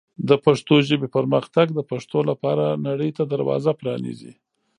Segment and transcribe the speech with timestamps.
[0.29, 4.33] د پښتو ژبې پرمختګ د پښتو لپاره نړۍ ته دروازه پرانیزي.